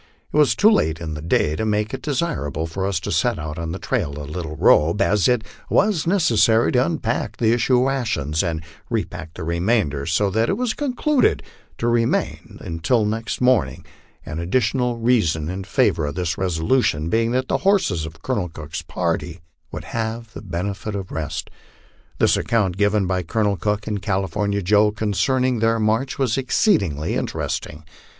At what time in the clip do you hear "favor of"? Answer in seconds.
15.63-16.15